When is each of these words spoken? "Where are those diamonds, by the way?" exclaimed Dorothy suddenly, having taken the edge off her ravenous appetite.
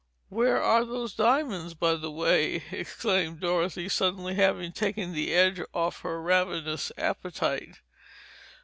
"Where 0.29 0.59
are 0.59 0.83
those 0.83 1.13
diamonds, 1.13 1.75
by 1.75 1.93
the 1.93 2.09
way?" 2.09 2.63
exclaimed 2.71 3.39
Dorothy 3.41 3.87
suddenly, 3.87 4.33
having 4.33 4.71
taken 4.71 5.13
the 5.13 5.31
edge 5.31 5.61
off 5.75 5.99
her 6.01 6.19
ravenous 6.19 6.91
appetite. 6.97 7.81